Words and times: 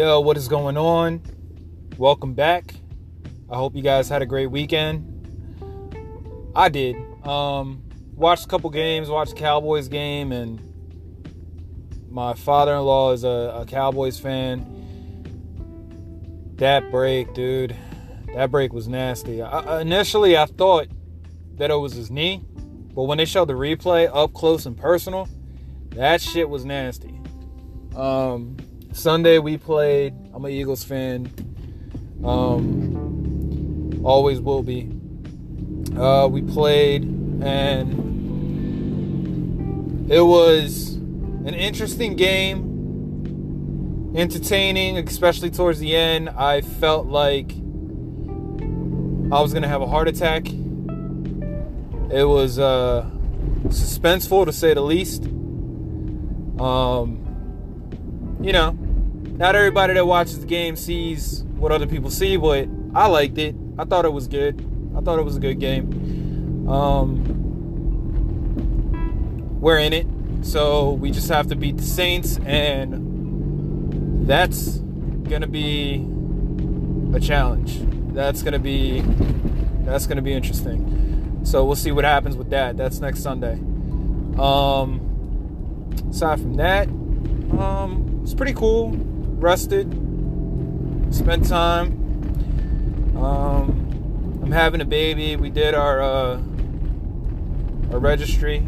Yo, 0.00 0.18
what 0.18 0.34
is 0.38 0.48
going 0.48 0.78
on? 0.78 1.20
Welcome 1.98 2.32
back. 2.32 2.72
I 3.50 3.56
hope 3.56 3.76
you 3.76 3.82
guys 3.82 4.08
had 4.08 4.22
a 4.22 4.24
great 4.24 4.46
weekend. 4.46 5.04
I 6.56 6.70
did. 6.70 6.96
Um, 7.22 7.82
watched 8.14 8.46
a 8.46 8.48
couple 8.48 8.70
games, 8.70 9.10
watched 9.10 9.36
Cowboys 9.36 9.88
game, 9.88 10.32
and 10.32 10.58
my 12.10 12.32
father-in-law 12.32 13.12
is 13.12 13.24
a, 13.24 13.60
a 13.60 13.66
Cowboys 13.66 14.18
fan. 14.18 14.64
That 16.56 16.90
break, 16.90 17.34
dude, 17.34 17.76
that 18.34 18.50
break 18.50 18.72
was 18.72 18.88
nasty. 18.88 19.42
I, 19.42 19.82
initially, 19.82 20.34
I 20.34 20.46
thought 20.46 20.88
that 21.56 21.70
it 21.70 21.76
was 21.76 21.92
his 21.92 22.10
knee, 22.10 22.42
but 22.94 23.02
when 23.02 23.18
they 23.18 23.26
showed 23.26 23.48
the 23.48 23.52
replay 23.52 24.10
up 24.10 24.32
close 24.32 24.64
and 24.64 24.78
personal, 24.78 25.28
that 25.90 26.22
shit 26.22 26.48
was 26.48 26.64
nasty. 26.64 27.20
Um, 27.94 28.56
Sunday 28.92 29.38
we 29.38 29.56
played. 29.56 30.14
I'm 30.34 30.44
an 30.44 30.50
Eagles 30.50 30.84
fan. 30.84 31.30
Um, 32.24 34.00
always 34.04 34.40
will 34.40 34.62
be. 34.62 34.90
Uh, 35.96 36.28
we 36.30 36.42
played, 36.42 37.04
and 37.42 38.10
it 40.10 40.20
was 40.20 40.94
an 40.94 41.54
interesting 41.54 42.16
game, 42.16 44.12
entertaining, 44.16 44.98
especially 44.98 45.50
towards 45.50 45.78
the 45.78 45.96
end. 45.96 46.28
I 46.30 46.60
felt 46.60 47.06
like 47.06 47.52
I 49.32 49.40
was 49.40 49.54
gonna 49.54 49.68
have 49.68 49.82
a 49.82 49.86
heart 49.86 50.08
attack. 50.08 50.48
It 50.48 52.24
was 52.24 52.58
uh, 52.58 53.08
suspenseful 53.68 54.46
to 54.46 54.52
say 54.52 54.74
the 54.74 54.80
least. 54.82 55.26
Um, 56.60 57.19
you 58.40 58.52
know, 58.52 58.70
not 58.70 59.54
everybody 59.54 59.94
that 59.94 60.06
watches 60.06 60.40
the 60.40 60.46
game 60.46 60.76
sees 60.76 61.44
what 61.56 61.72
other 61.72 61.86
people 61.86 62.10
see, 62.10 62.36
but 62.36 62.68
I 62.94 63.06
liked 63.06 63.38
it. 63.38 63.54
I 63.78 63.84
thought 63.84 64.04
it 64.04 64.12
was 64.12 64.26
good. 64.28 64.66
I 64.96 65.00
thought 65.00 65.18
it 65.18 65.24
was 65.24 65.36
a 65.36 65.40
good 65.40 65.60
game. 65.60 66.68
Um, 66.68 67.40
we're 69.60 69.78
in 69.78 69.92
it, 69.92 70.06
so 70.42 70.92
we 70.92 71.10
just 71.10 71.28
have 71.28 71.48
to 71.48 71.56
beat 71.56 71.76
the 71.76 71.82
Saints, 71.82 72.38
and 72.46 74.26
that's 74.26 74.78
gonna 75.28 75.46
be 75.46 76.06
a 77.14 77.20
challenge. 77.20 77.78
That's 78.14 78.42
gonna 78.42 78.58
be 78.58 79.02
that's 79.84 80.06
gonna 80.06 80.22
be 80.22 80.32
interesting. 80.32 81.40
So 81.44 81.64
we'll 81.64 81.76
see 81.76 81.92
what 81.92 82.04
happens 82.04 82.36
with 82.36 82.50
that. 82.50 82.76
That's 82.76 83.00
next 83.00 83.22
Sunday. 83.22 83.54
Um, 84.38 85.00
aside 86.10 86.40
from 86.40 86.54
that, 86.54 86.88
um, 87.58 88.09
it's 88.22 88.34
pretty 88.34 88.54
cool. 88.54 88.92
Rested, 89.38 89.90
spent 91.10 91.48
time. 91.48 91.96
Um, 93.16 94.40
I'm 94.42 94.52
having 94.52 94.80
a 94.80 94.84
baby. 94.84 95.36
We 95.36 95.50
did 95.50 95.74
our 95.74 96.00
uh, 96.00 96.40
our 97.92 97.98
registry. 97.98 98.58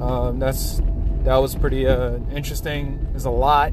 Um, 0.00 0.38
that's 0.38 0.80
that 1.24 1.36
was 1.36 1.54
pretty 1.54 1.86
uh, 1.86 2.18
interesting. 2.32 3.06
There's 3.10 3.26
a 3.26 3.30
lot 3.30 3.72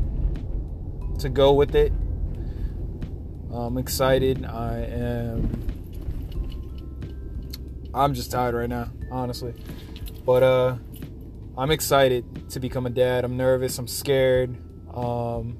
to 1.19 1.29
go 1.29 1.53
with 1.53 1.75
it. 1.75 1.91
I'm 3.51 3.77
excited. 3.77 4.45
I 4.45 4.79
am. 4.79 5.63
I'm 7.93 8.13
just 8.13 8.31
tired 8.31 8.53
right 8.53 8.69
now, 8.69 8.91
honestly. 9.09 9.53
But 10.25 10.43
uh, 10.43 10.75
I'm 11.57 11.71
excited 11.71 12.51
to 12.51 12.59
become 12.59 12.85
a 12.85 12.91
dad. 12.91 13.25
I'm 13.25 13.35
nervous. 13.35 13.79
I'm 13.79 13.87
scared. 13.87 14.55
Um, 14.93 15.57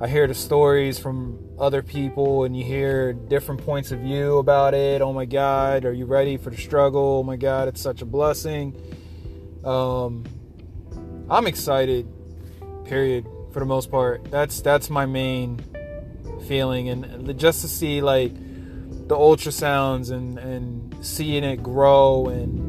I 0.00 0.08
hear 0.08 0.26
the 0.26 0.34
stories 0.34 0.98
from 0.98 1.38
other 1.58 1.82
people, 1.82 2.44
and 2.44 2.56
you 2.56 2.64
hear 2.64 3.12
different 3.12 3.62
points 3.62 3.92
of 3.92 3.98
view 3.98 4.38
about 4.38 4.72
it. 4.72 5.02
Oh 5.02 5.12
my 5.12 5.26
God, 5.26 5.84
are 5.84 5.92
you 5.92 6.06
ready 6.06 6.38
for 6.38 6.48
the 6.48 6.56
struggle? 6.56 7.18
Oh 7.18 7.22
my 7.22 7.36
God, 7.36 7.68
it's 7.68 7.82
such 7.82 8.00
a 8.00 8.06
blessing. 8.06 8.74
Um, 9.62 10.24
I'm 11.28 11.46
excited. 11.46 12.08
Period. 12.86 13.26
For 13.52 13.60
the 13.60 13.66
most 13.66 13.90
part, 13.90 14.30
that's 14.30 14.62
that's 14.62 14.88
my 14.88 15.04
main 15.04 15.60
feeling, 16.48 16.88
and 16.88 17.38
just 17.38 17.60
to 17.60 17.68
see 17.68 18.00
like 18.00 18.32
the 18.32 19.16
ultrasounds 19.16 20.10
and 20.10 20.38
and 20.38 21.04
seeing 21.04 21.44
it 21.44 21.62
grow 21.62 22.26
and 22.26 22.59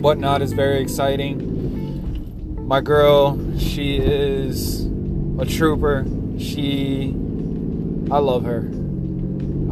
whatnot 0.00 0.42
is 0.42 0.52
very 0.52 0.80
exciting. 0.80 2.66
My 2.68 2.80
girl, 2.80 3.38
she 3.58 3.96
is 3.96 4.86
a 5.38 5.44
trooper. 5.44 6.06
She, 6.38 7.14
I 8.10 8.18
love 8.18 8.44
her. 8.44 8.68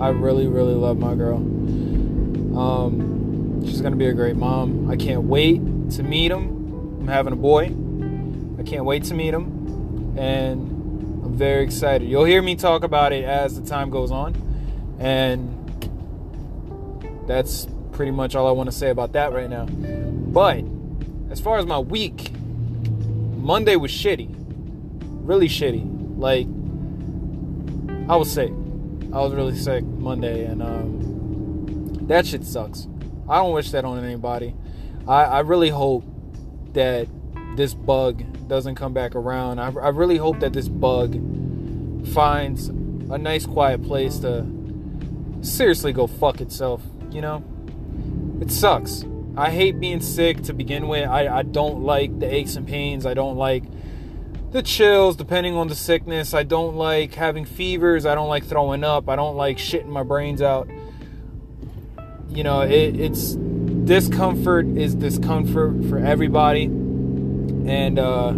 I 0.01 0.09
really, 0.09 0.47
really 0.47 0.75
love 0.75 0.99
my 0.99 1.15
girl. 1.15 1.37
Um, 2.59 3.63
she's 3.65 3.81
gonna 3.81 3.97
be 3.97 4.07
a 4.07 4.13
great 4.13 4.37
mom. 4.37 4.91
I 4.91 4.97
can't 4.97 5.23
wait 5.25 5.61
to 5.93 6.03
meet 6.03 6.33
him. 6.33 7.01
I'm 7.01 7.09
having 7.09 7.33
a 7.33 7.37
boy. 7.37 7.67
I 8.59 8.63
can't 8.65 8.85
wait 8.85 9.05
to 9.05 9.15
meet 9.15 9.33
him, 9.33 10.17
and 10.19 11.25
I'm 11.25 11.37
very 11.37 11.63
excited. 11.63 12.09
You'll 12.09 12.25
hear 12.25 12.43
me 12.43 12.57
talk 12.57 12.83
about 12.83 13.13
it 13.13 13.25
as 13.25 13.61
the 13.61 13.67
time 13.67 13.91
goes 13.91 14.11
on, 14.11 14.35
and 14.99 15.53
that's 17.29 17.69
pretty 17.93 18.11
much 18.11 18.35
all 18.35 18.49
I 18.49 18.51
want 18.51 18.71
to 18.71 18.77
say 18.77 18.91
about 18.91 19.13
that 19.13 19.33
right 19.33 19.49
now. 19.49 19.67
But 20.37 20.67
as 21.31 21.41
far 21.41 21.57
as 21.57 21.65
my 21.65 21.79
week, 21.79 22.31
Monday 23.39 23.77
was 23.77 23.91
shitty. 23.91 24.29
Really 25.25 25.49
shitty. 25.49 26.19
Like, 26.19 26.47
I 28.07 28.17
was 28.17 28.31
sick. 28.31 28.51
I 29.15 29.21
was 29.23 29.33
really 29.33 29.57
sick 29.57 29.83
Monday, 29.83 30.45
and 30.45 30.63
um, 30.63 32.01
that 32.03 32.27
shit 32.27 32.45
sucks. 32.45 32.87
I 33.27 33.39
don't 33.39 33.55
wish 33.55 33.71
that 33.71 33.87
on 33.87 34.05
anybody. 34.05 34.55
I, 35.09 35.23
I 35.25 35.39
really 35.41 35.71
hope 35.71 36.05
that 36.75 37.09
this 37.57 37.73
bug 37.73 38.23
doesn't 38.47 38.75
come 38.75 38.93
back 38.93 39.15
around. 39.15 39.59
I, 39.59 39.69
I 39.69 39.89
really 39.89 40.19
hope 40.19 40.41
that 40.41 40.53
this 40.53 40.69
bug 40.69 41.15
finds 42.09 42.69
a 42.69 43.17
nice 43.17 43.47
quiet 43.47 43.83
place 43.83 44.19
to 44.19 44.45
seriously 45.41 45.95
go 45.95 46.07
fuck 46.07 46.43
itself, 46.43 46.83
you 47.11 47.23
know? 47.23 47.43
It 48.43 48.51
sucks. 48.51 49.07
I 49.37 49.51
hate 49.51 49.79
being 49.79 50.01
sick 50.01 50.43
to 50.45 50.55
begin 50.55 50.89
with. 50.89 51.09
I, 51.09 51.39
I 51.39 51.43
don't 51.43 51.83
like 51.83 52.19
the 52.19 52.33
aches 52.33 52.57
and 52.57 52.67
pains. 52.67 53.05
I 53.05 53.13
don't 53.13 53.37
like 53.37 53.65
the 54.51 54.63
chills 54.63 55.17
depending 55.17 55.55
on 55.55 55.69
the 55.69 55.75
sickness. 55.75 56.33
I 56.33 56.43
don't 56.43 56.77
like 56.77 57.15
having 57.15 57.45
fevers. 57.45 58.07
I 58.07 58.15
don't 58.15 58.29
like 58.29 58.45
throwing 58.45 58.83
up. 58.83 59.11
I 59.11 59.17
don't 59.17 59.37
like 59.37 59.59
shitting 59.59 59.89
my 59.89 60.03
brains 60.03 60.41
out. 60.41 60.69
You 62.29 62.45
know, 62.45 62.63
it, 62.63 62.99
it's 62.99 63.35
discomfort 63.35 64.67
is 64.67 64.95
discomfort 64.95 65.85
for 65.85 65.99
everybody. 65.99 66.65
And 66.65 67.99
uh, 67.99 68.33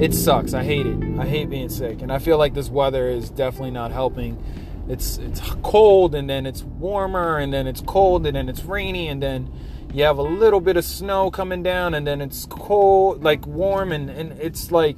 it 0.00 0.14
sucks. 0.14 0.54
I 0.54 0.62
hate 0.62 0.86
it. 0.86 1.18
I 1.18 1.26
hate 1.26 1.50
being 1.50 1.68
sick. 1.68 2.00
And 2.00 2.12
I 2.12 2.20
feel 2.20 2.38
like 2.38 2.54
this 2.54 2.68
weather 2.68 3.08
is 3.08 3.30
definitely 3.30 3.72
not 3.72 3.90
helping 3.90 4.40
it's 4.88 5.18
it's 5.18 5.40
cold 5.62 6.14
and 6.14 6.28
then 6.28 6.46
it's 6.46 6.62
warmer 6.62 7.38
and 7.38 7.52
then 7.52 7.66
it's 7.66 7.80
cold 7.82 8.26
and 8.26 8.36
then 8.36 8.48
it's 8.48 8.64
rainy 8.64 9.08
and 9.08 9.22
then 9.22 9.52
you 9.92 10.04
have 10.04 10.18
a 10.18 10.22
little 10.22 10.60
bit 10.60 10.76
of 10.76 10.84
snow 10.84 11.30
coming 11.30 11.62
down 11.62 11.94
and 11.94 12.06
then 12.06 12.20
it's 12.20 12.46
cold 12.46 13.22
like 13.22 13.46
warm 13.46 13.92
and, 13.92 14.10
and 14.10 14.32
it's 14.40 14.70
like 14.70 14.96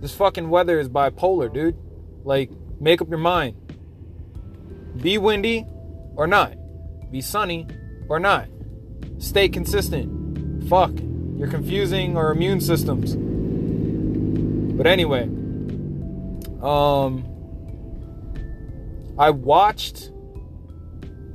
this 0.00 0.14
fucking 0.14 0.50
weather 0.50 0.78
is 0.78 0.88
bipolar 0.88 1.52
dude. 1.52 1.76
Like 2.24 2.50
make 2.80 3.00
up 3.00 3.08
your 3.08 3.18
mind. 3.18 3.56
Be 5.00 5.18
windy 5.18 5.66
or 6.16 6.26
not. 6.26 6.54
Be 7.10 7.20
sunny 7.20 7.66
or 8.08 8.18
not. 8.18 8.48
Stay 9.18 9.48
consistent. 9.48 10.68
Fuck. 10.68 10.92
You're 11.36 11.48
confusing 11.48 12.16
our 12.16 12.32
immune 12.32 12.60
systems. 12.60 13.16
But 14.76 14.86
anyway 14.86 15.28
um 16.64 17.22
I 19.18 19.30
watched 19.30 20.10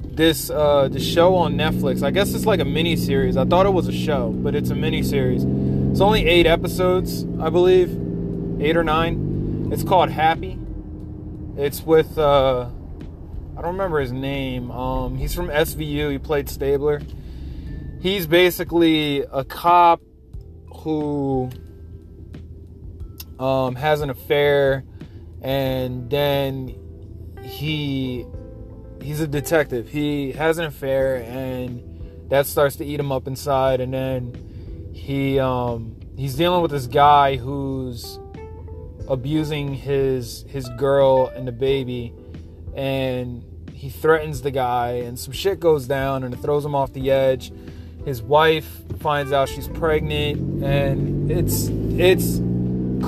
this 0.04 0.50
uh 0.50 0.90
the 0.90 1.00
show 1.00 1.36
on 1.36 1.56
Netflix. 1.56 2.04
I 2.04 2.12
guess 2.12 2.34
it's 2.34 2.46
like 2.46 2.60
a 2.60 2.66
mini 2.66 2.96
series. 2.96 3.38
I 3.38 3.46
thought 3.46 3.66
it 3.66 3.74
was 3.74 3.88
a 3.88 3.94
show, 3.94 4.32
but 4.32 4.56
it's 4.56 4.70
a 4.70 4.76
mini 4.76 5.02
series. 5.02 5.44
It's 5.44 6.02
only 6.02 6.28
eight 6.28 6.46
episodes, 6.46 7.26
I 7.40 7.50
believe, 7.50 7.90
eight 8.62 8.76
or 8.76 8.84
nine. 8.84 9.70
It's 9.72 9.84
called 9.84 10.10
Happy. 10.10 10.60
It's 11.58 11.82
with 11.82 12.18
uh 12.18 12.70
I 13.60 13.62
don't 13.62 13.74
remember 13.74 14.00
his 14.00 14.14
name. 14.14 14.72
Um, 14.72 15.18
he's 15.18 15.36
from 15.36 15.50
SVU. 15.50 16.14
He 16.14 16.18
played 16.18 16.50
Stabler. 16.50 17.02
He's 18.00 18.26
basically 18.26 19.20
a 19.24 19.44
cop 19.44 20.02
who 20.78 21.50
um, 23.38 23.76
has 23.76 24.00
an 24.00 24.10
affair, 24.10 24.86
and 25.42 26.10
then 26.10 26.74
he 27.50 28.26
he's 29.02 29.22
a 29.22 29.28
detective. 29.28 29.90
He 29.90 30.32
has 30.34 30.58
an 30.58 30.66
affair 30.66 31.18
and 31.24 31.84
that 32.30 32.46
starts 32.46 32.76
to 32.78 32.86
eat 32.86 33.00
him 33.00 33.12
up 33.12 33.28
inside. 33.28 33.82
And 33.82 33.94
then 33.94 34.92
he 34.94 35.40
um 35.40 35.96
he's 36.16 36.36
dealing 36.36 36.62
with 36.62 36.72
this 36.72 36.88
guy 36.88 37.38
who's 37.38 38.20
abusing 39.08 39.74
his 39.74 40.46
his 40.48 40.70
girl 40.78 41.28
and 41.28 41.48
the 41.48 41.52
baby. 41.52 42.14
And 42.76 43.44
he 43.74 43.90
threatens 43.90 44.42
the 44.42 44.52
guy 44.52 44.92
and 44.92 45.18
some 45.18 45.34
shit 45.34 45.60
goes 45.60 45.88
down 45.88 46.24
and 46.24 46.34
it 46.34 46.38
throws 46.38 46.64
him 46.64 46.76
off 46.76 46.94
the 46.94 47.12
edge. 47.12 47.52
His 48.06 48.22
wife 48.22 48.84
finds 49.00 49.32
out 49.32 49.50
she's 49.50 49.68
pregnant 49.68 50.64
and 50.64 51.32
it's 51.32 51.68
it's 51.98 52.40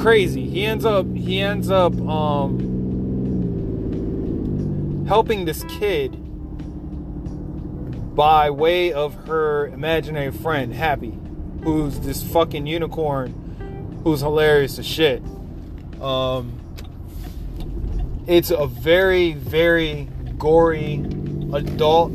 crazy. 0.02 0.50
He 0.50 0.66
ends 0.66 0.86
up 0.86 1.06
he 1.14 1.42
ends 1.42 1.70
up 1.70 1.94
um 2.02 2.81
helping 5.12 5.44
this 5.44 5.64
kid 5.66 6.16
by 8.16 8.50
way 8.50 8.94
of 8.94 9.14
her 9.28 9.68
imaginary 9.68 10.32
friend 10.32 10.74
happy 10.74 11.14
who's 11.64 12.00
this 12.00 12.24
fucking 12.24 12.66
unicorn 12.66 14.00
who's 14.04 14.22
hilarious 14.22 14.80
as 14.80 14.86
shit 14.86 15.22
um, 16.02 16.58
it's 18.28 18.52
a 18.52 18.66
very, 18.66 19.34
very 19.34 20.08
gory 20.38 20.96
adult 21.54 22.12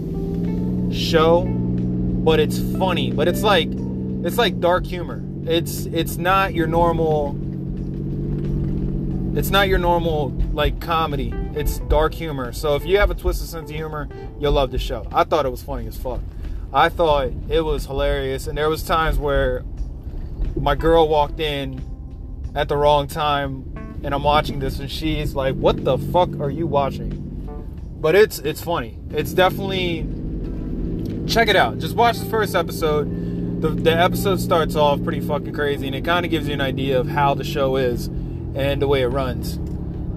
show, 0.92 1.44
but 1.44 2.40
it's 2.40 2.58
funny. 2.78 3.12
But 3.12 3.28
it's 3.28 3.42
like 3.42 3.68
it's 3.70 4.38
like 4.38 4.58
dark 4.60 4.86
humor. 4.86 5.22
It's 5.44 5.86
it's 5.86 6.16
not 6.16 6.54
your 6.54 6.66
normal. 6.66 7.38
It's 9.36 9.50
not 9.50 9.68
your 9.68 9.78
normal 9.78 10.30
like 10.54 10.80
comedy. 10.80 11.30
It's 11.54 11.78
dark 11.80 12.14
humor. 12.14 12.52
So 12.52 12.74
if 12.74 12.86
you 12.86 12.96
have 12.96 13.10
a 13.10 13.14
twisted 13.14 13.48
sense 13.48 13.68
of 13.68 13.76
humor, 13.76 14.08
you'll 14.40 14.52
love 14.52 14.70
the 14.70 14.78
show. 14.78 15.06
I 15.12 15.24
thought 15.24 15.44
it 15.44 15.50
was 15.50 15.62
funny 15.62 15.86
as 15.86 15.94
fuck. 15.94 16.20
I 16.72 16.88
thought 16.88 17.32
it 17.50 17.60
was 17.60 17.84
hilarious, 17.84 18.46
and 18.46 18.56
there 18.56 18.70
was 18.70 18.82
times 18.82 19.18
where 19.18 19.62
my 20.58 20.74
girl 20.74 21.06
walked 21.06 21.38
in 21.38 21.84
at 22.54 22.68
the 22.68 22.78
wrong 22.78 23.06
time 23.06 24.00
and 24.02 24.14
I'm 24.14 24.22
watching 24.22 24.58
this 24.58 24.78
and 24.78 24.90
she's 24.90 25.34
like, 25.34 25.54
"What 25.54 25.84
the 25.84 25.98
fuck 25.98 26.30
are 26.40 26.50
you 26.50 26.66
watching?" 26.66 27.22
But 28.00 28.14
it's 28.14 28.38
it's 28.38 28.62
funny. 28.62 28.98
It's 29.10 29.34
definitely 29.34 30.06
check 31.28 31.48
it 31.48 31.56
out. 31.56 31.78
Just 31.78 31.94
watch 31.94 32.18
the 32.18 32.24
first 32.24 32.54
episode. 32.54 33.60
The 33.60 33.68
the 33.68 33.92
episode 33.92 34.40
starts 34.40 34.76
off 34.76 35.02
pretty 35.02 35.20
fucking 35.20 35.52
crazy 35.52 35.86
and 35.86 35.94
it 35.94 36.06
kind 36.06 36.24
of 36.24 36.30
gives 36.30 36.48
you 36.48 36.54
an 36.54 36.62
idea 36.62 36.98
of 36.98 37.08
how 37.08 37.34
the 37.34 37.44
show 37.44 37.76
is 37.76 38.08
and 38.56 38.82
the 38.82 38.88
way 38.88 39.02
it 39.02 39.08
runs. 39.08 39.58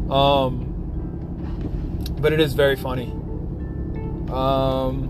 Um 0.10 0.66
but 2.20 2.34
it 2.34 2.40
is 2.40 2.54
very 2.54 2.76
funny. 2.76 3.12
Um 4.32 5.10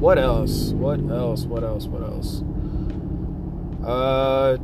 what 0.00 0.18
else? 0.18 0.70
What 0.70 0.98
else? 1.00 1.44
What 1.44 1.62
else? 1.62 1.86
What 1.86 2.02
else? 2.02 2.42
Uh 3.86 4.56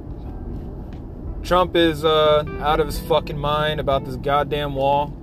Trump 1.45 1.77
is 1.77 2.07
uh, 2.07 2.43
out 2.61 2.81
of 2.81 2.87
his 2.87 2.99
fucking 3.01 3.39
mind 3.39 3.79
about 3.79 4.07
this 4.07 4.17
goddamn 4.17 4.75
wall 4.75 5.15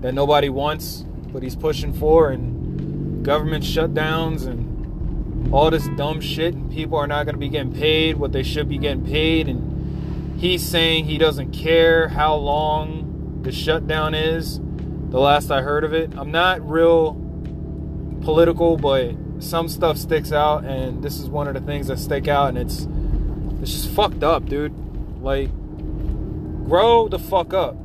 that 0.00 0.12
nobody 0.12 0.48
wants, 0.48 1.04
but 1.32 1.40
he's 1.40 1.54
pushing 1.54 1.92
for, 1.92 2.30
and 2.30 3.24
government 3.24 3.62
shutdowns 3.62 4.48
and 4.48 5.54
all 5.54 5.70
this 5.70 5.86
dumb 5.96 6.20
shit, 6.20 6.54
and 6.54 6.68
people 6.72 6.98
are 6.98 7.06
not 7.06 7.26
going 7.26 7.36
to 7.36 7.38
be 7.38 7.48
getting 7.48 7.72
paid 7.72 8.16
what 8.16 8.32
they 8.32 8.42
should 8.42 8.68
be 8.68 8.76
getting 8.76 9.04
paid, 9.04 9.48
and 9.48 9.69
he's 10.40 10.66
saying 10.66 11.04
he 11.04 11.18
doesn't 11.18 11.52
care 11.52 12.08
how 12.08 12.34
long 12.34 13.42
the 13.42 13.52
shutdown 13.52 14.14
is. 14.14 14.58
The 15.10 15.20
last 15.20 15.50
I 15.50 15.60
heard 15.60 15.84
of 15.84 15.92
it, 15.92 16.14
I'm 16.16 16.30
not 16.30 16.66
real 16.66 17.12
political, 18.22 18.78
but 18.78 19.14
some 19.38 19.68
stuff 19.68 19.98
sticks 19.98 20.32
out, 20.32 20.64
and 20.64 21.02
this 21.02 21.18
is 21.18 21.28
one 21.28 21.46
of 21.46 21.54
the 21.54 21.60
things 21.60 21.88
that 21.88 21.98
stick 21.98 22.26
out, 22.26 22.48
and 22.48 22.58
it's 22.58 22.86
it's 23.60 23.72
just 23.72 23.90
fucked 23.90 24.22
up, 24.22 24.46
dude. 24.46 24.72
Like, 25.20 25.50
grow 26.66 27.08
the 27.08 27.18
fuck 27.18 27.52
up. 27.52 27.76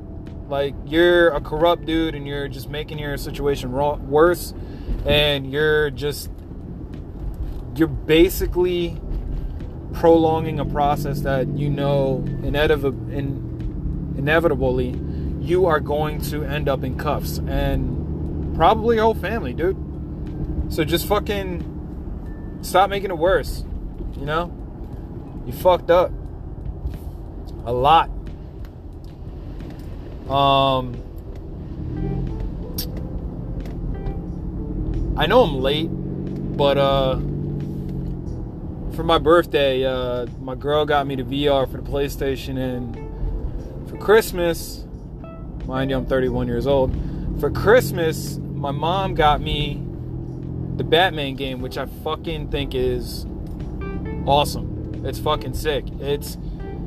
Like, 0.47 0.73
you're 0.85 1.29
a 1.29 1.41
corrupt 1.41 1.85
dude 1.85 2.15
and 2.15 2.25
you're 2.25 2.47
just 2.47 2.69
making 2.69 2.99
your 2.99 3.17
situation 3.17 3.73
worse. 3.73 4.53
And 5.05 5.51
you're 5.51 5.89
just, 5.89 6.29
you're 7.75 7.89
basically 7.89 9.01
prolonging 9.95 10.59
a 10.59 10.65
process 10.65 11.21
that 11.21 11.47
you 11.57 11.69
know 11.69 12.21
inevitably 12.43 12.99
you 15.39 15.65
are 15.65 15.79
going 15.79 16.21
to 16.21 16.43
end 16.43 16.67
up 16.67 16.83
in 16.83 16.97
cuffs 16.97 17.39
and 17.47 18.55
probably 18.55 18.97
your 18.97 19.05
whole 19.05 19.15
family, 19.15 19.53
dude. 19.53 19.77
So 20.69 20.83
just 20.83 21.07
fucking 21.07 22.59
stop 22.61 22.89
making 22.89 23.11
it 23.11 23.17
worse. 23.17 23.63
You 24.17 24.25
know? 24.25 24.51
You 25.45 25.53
fucked 25.53 25.89
up 25.89 26.11
a 27.65 27.71
lot. 27.71 28.09
Um, 30.29 31.01
I 35.17 35.27
know 35.27 35.43
I'm 35.43 35.61
late, 35.61 35.87
but 36.57 36.77
uh, 36.77 37.17
for 38.95 39.03
my 39.03 39.17
birthday, 39.17 39.85
uh, 39.85 40.25
my 40.39 40.55
girl 40.55 40.85
got 40.85 41.05
me 41.05 41.15
the 41.15 41.23
VR 41.23 41.69
for 41.69 41.77
the 41.77 41.89
PlayStation, 41.89 42.57
and 42.57 43.89
for 43.89 43.97
Christmas, 43.97 44.85
mind 45.65 45.89
you, 45.89 45.97
I'm 45.97 46.05
31 46.05 46.47
years 46.47 46.65
old. 46.65 46.95
For 47.39 47.51
Christmas, 47.51 48.37
my 48.37 48.71
mom 48.71 49.13
got 49.13 49.41
me 49.41 49.83
the 50.77 50.83
Batman 50.83 51.35
game, 51.35 51.61
which 51.61 51.77
I 51.77 51.85
fucking 51.85 52.49
think 52.49 52.73
is 52.73 53.25
awesome. 54.25 55.03
It's 55.05 55.19
fucking 55.19 55.53
sick. 55.53 55.85
It's 55.99 56.37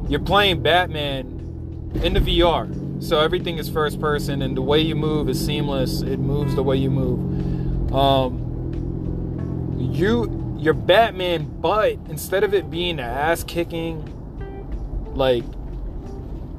you're 0.09 0.21
playing 0.21 0.63
Batman 0.63 1.91
in 2.03 2.15
the 2.15 2.21
VR. 2.21 3.03
So 3.03 3.21
everything 3.21 3.59
is 3.59 3.69
first 3.69 4.01
person 4.01 4.43
and 4.43 4.57
the 4.57 4.63
way 4.63 4.81
you 4.81 4.97
move 4.97 5.29
is 5.29 5.45
seamless. 5.45 6.03
It 6.03 6.19
moves 6.19 6.55
the 6.55 6.63
way 6.63 6.77
you 6.77 6.91
move. 6.91 7.93
Um, 7.95 8.49
you 9.79 10.25
you're 10.59 10.75
Batman, 10.75 11.45
but 11.61 11.93
instead 12.09 12.45
of 12.45 12.53
it 12.53 12.71
being 12.71 13.01
ass 13.01 13.45
kicking, 13.45 14.05
like 15.15 15.45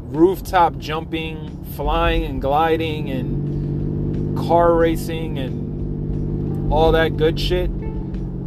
rooftop 0.10 0.78
jumping, 0.78 1.66
flying 1.76 2.24
and 2.24 2.42
gliding 2.42 3.10
and 3.10 4.38
car 4.38 4.74
racing 4.74 5.38
and 5.38 6.72
all 6.72 6.92
that 6.94 7.18
good 7.18 7.40
shit, 7.40 7.70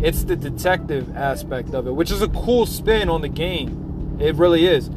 it's 0.00 0.24
the 0.24 0.34
detective 0.34 1.16
aspect 1.16 1.74
of 1.74 1.86
it, 1.86 1.92
which 1.92 2.10
is 2.10 2.22
a 2.22 2.28
cool 2.28 2.66
spin 2.66 3.08
on 3.08 3.20
the 3.20 3.28
game 3.28 3.82
it 4.22 4.36
really 4.36 4.66
is. 4.66 4.88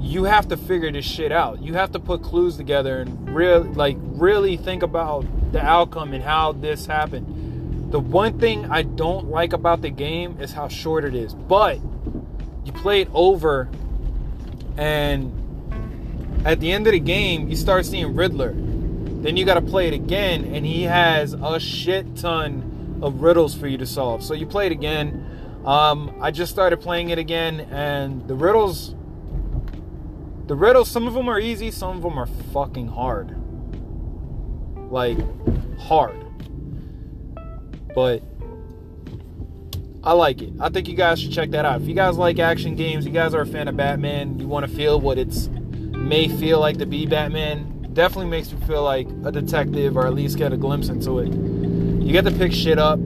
You 0.00 0.24
have 0.24 0.48
to 0.48 0.56
figure 0.56 0.92
this 0.92 1.04
shit 1.04 1.32
out. 1.32 1.62
You 1.62 1.74
have 1.74 1.92
to 1.92 1.98
put 1.98 2.22
clues 2.22 2.56
together 2.56 3.00
and 3.00 3.34
really 3.34 3.68
like 3.70 3.96
really 4.00 4.56
think 4.56 4.82
about 4.82 5.24
the 5.52 5.64
outcome 5.64 6.12
and 6.12 6.22
how 6.22 6.52
this 6.52 6.86
happened. 6.86 7.34
The 7.90 8.00
one 8.00 8.38
thing 8.38 8.70
I 8.70 8.82
don't 8.82 9.28
like 9.28 9.52
about 9.52 9.82
the 9.82 9.90
game 9.90 10.38
is 10.40 10.52
how 10.52 10.68
short 10.68 11.04
it 11.04 11.14
is. 11.14 11.34
But 11.34 11.78
you 12.64 12.72
play 12.72 13.02
it 13.02 13.08
over 13.14 13.68
and 14.76 15.34
at 16.44 16.60
the 16.60 16.70
end 16.70 16.86
of 16.86 16.92
the 16.92 17.00
game 17.00 17.48
you 17.48 17.56
start 17.56 17.86
seeing 17.86 18.14
Riddler. 18.14 18.54
Then 18.54 19.36
you 19.36 19.44
got 19.44 19.54
to 19.54 19.62
play 19.62 19.88
it 19.88 19.94
again 19.94 20.44
and 20.44 20.64
he 20.64 20.82
has 20.84 21.32
a 21.32 21.58
shit 21.58 22.16
ton 22.16 22.98
of 23.02 23.22
riddles 23.22 23.54
for 23.54 23.66
you 23.66 23.78
to 23.78 23.86
solve. 23.86 24.22
So 24.22 24.34
you 24.34 24.46
play 24.46 24.66
it 24.66 24.72
again 24.72 25.28
um, 25.68 26.16
I 26.20 26.30
just 26.30 26.50
started 26.50 26.78
playing 26.78 27.10
it 27.10 27.18
again, 27.18 27.60
and 27.60 28.26
the 28.26 28.34
riddles, 28.34 28.94
the 30.46 30.54
riddles, 30.54 30.90
some 30.90 31.06
of 31.06 31.14
them 31.14 31.28
are 31.28 31.38
easy, 31.38 31.70
some 31.70 31.96
of 31.96 32.02
them 32.02 32.18
are 32.18 32.26
fucking 32.54 32.88
hard. 32.88 33.36
Like, 34.90 35.18
hard. 35.78 36.24
But 37.94 38.22
I 40.04 40.12
like 40.12 40.42
it. 40.42 40.52
I 40.60 40.68
think 40.68 40.88
you 40.88 40.94
guys 40.94 41.20
should 41.20 41.32
check 41.32 41.50
that 41.50 41.64
out. 41.64 41.80
If 41.80 41.88
you 41.88 41.94
guys 41.94 42.16
like 42.16 42.38
action 42.38 42.76
games, 42.76 43.06
you 43.06 43.12
guys 43.12 43.34
are 43.34 43.42
a 43.42 43.46
fan 43.46 43.68
of 43.68 43.76
Batman, 43.76 44.38
you 44.38 44.46
want 44.46 44.66
to 44.66 44.72
feel 44.74 45.00
what 45.00 45.18
it's 45.18 45.48
may 45.48 46.28
feel 46.28 46.60
like 46.60 46.78
to 46.78 46.86
be 46.86 47.06
Batman, 47.06 47.90
definitely 47.92 48.30
makes 48.30 48.50
you 48.52 48.58
feel 48.60 48.82
like 48.82 49.08
a 49.24 49.32
detective 49.32 49.96
or 49.96 50.06
at 50.06 50.14
least 50.14 50.38
get 50.38 50.52
a 50.52 50.56
glimpse 50.56 50.88
into 50.88 51.18
it. 51.18 51.28
You 51.28 52.12
get 52.12 52.24
to 52.24 52.30
pick 52.30 52.52
shit 52.52 52.78
up 52.78 52.98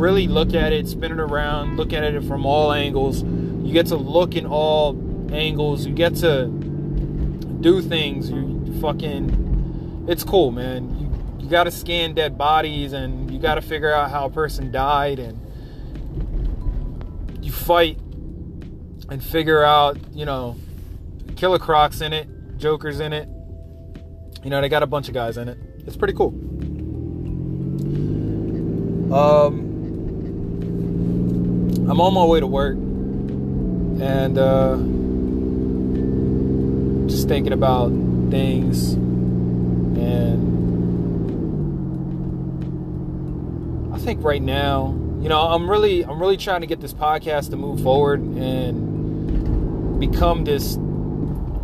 really 0.00 0.26
look 0.26 0.54
at 0.54 0.72
it, 0.72 0.88
spin 0.88 1.12
it 1.12 1.20
around, 1.20 1.76
look 1.76 1.92
at 1.92 2.02
it 2.02 2.24
from 2.24 2.46
all 2.46 2.72
angles. 2.72 3.22
You 3.22 3.72
get 3.72 3.86
to 3.86 3.96
look 3.96 4.34
in 4.34 4.46
all 4.46 4.98
angles. 5.30 5.86
You 5.86 5.92
get 5.92 6.16
to 6.16 6.46
do 6.46 7.82
things. 7.82 8.30
You 8.30 8.78
fucking, 8.80 10.06
it's 10.08 10.24
cool, 10.24 10.50
man. 10.50 10.99
Got 11.50 11.64
to 11.64 11.72
scan 11.72 12.14
dead 12.14 12.38
bodies 12.38 12.92
and 12.92 13.28
you 13.28 13.40
got 13.40 13.56
to 13.56 13.60
figure 13.60 13.92
out 13.92 14.10
how 14.12 14.26
a 14.26 14.30
person 14.30 14.70
died 14.70 15.18
and 15.18 15.36
you 17.44 17.50
fight 17.50 17.98
and 19.08 19.22
figure 19.22 19.64
out, 19.64 19.98
you 20.12 20.24
know, 20.24 20.56
Killer 21.34 21.58
Croc's 21.58 22.00
in 22.00 22.12
it, 22.12 22.28
Joker's 22.56 23.00
in 23.00 23.12
it. 23.12 23.28
You 24.44 24.50
know, 24.50 24.60
they 24.60 24.68
got 24.68 24.84
a 24.84 24.86
bunch 24.86 25.08
of 25.08 25.14
guys 25.14 25.36
in 25.36 25.48
it. 25.48 25.58
It's 25.86 25.96
pretty 25.96 26.14
cool. 26.14 26.28
Um, 29.12 29.66
I'm 31.90 32.00
on 32.00 32.14
my 32.14 32.24
way 32.24 32.38
to 32.38 32.46
work, 32.46 32.76
and 32.76 34.38
uh, 34.38 34.76
just 37.08 37.26
thinking 37.26 37.52
about 37.52 37.88
things 38.30 38.92
and 39.98 40.50
I 43.89 43.89
think 44.00 44.24
right 44.24 44.42
now, 44.42 44.88
you 45.20 45.28
know, 45.28 45.40
I'm 45.40 45.70
really 45.70 46.04
I'm 46.04 46.20
really 46.20 46.36
trying 46.36 46.62
to 46.62 46.66
get 46.66 46.80
this 46.80 46.94
podcast 46.94 47.50
to 47.50 47.56
move 47.56 47.82
forward 47.82 48.20
and 48.20 50.00
become 50.00 50.44
this 50.44 50.76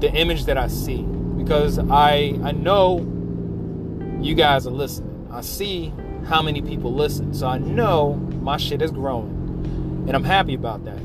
the 0.00 0.11
image 0.14 0.45
that 0.45 0.59
I 0.59 0.69
see 0.69 1.02
because 1.02 1.78
I 1.78 2.38
I 2.45 2.52
know 2.52 2.99
you 4.21 4.35
guys 4.35 4.66
are 4.66 4.71
listening. 4.71 5.28
I 5.33 5.40
see 5.40 5.93
how 6.26 6.43
many 6.43 6.61
people 6.61 6.93
listen. 6.93 7.33
So 7.35 7.47
I 7.47 7.59
know 7.59 8.14
my 8.14 8.57
shit 8.57 8.83
is 8.83 8.90
growing. 8.90 10.05
And 10.07 10.14
I'm 10.14 10.25
happy 10.25 10.55
about 10.55 10.85
that. 10.85 11.00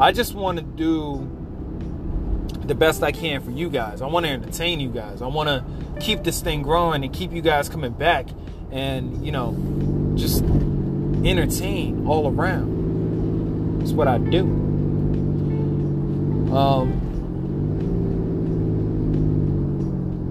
I 0.00 0.12
just 0.12 0.34
want 0.34 0.58
to 0.58 0.64
do 0.64 1.28
the 2.64 2.74
best 2.74 3.02
I 3.02 3.12
can 3.12 3.40
for 3.40 3.50
you 3.50 3.68
guys. 3.68 4.00
I 4.00 4.06
want 4.06 4.26
to 4.26 4.32
entertain 4.32 4.80
you 4.80 4.88
guys. 4.88 5.22
I 5.22 5.26
want 5.26 5.48
to 5.48 5.64
keep 6.00 6.22
this 6.22 6.40
thing 6.40 6.62
growing 6.62 7.04
and 7.04 7.12
keep 7.12 7.32
you 7.32 7.42
guys 7.42 7.68
coming 7.68 7.92
back 7.92 8.28
and, 8.70 9.24
you 9.24 9.32
know, 9.32 9.52
just 10.14 10.42
entertain 11.24 12.06
all 12.06 12.28
around. 12.28 13.78
That's 13.80 13.92
what 13.92 14.08
I 14.08 14.18
do. 14.18 14.42
Um, 16.54 17.10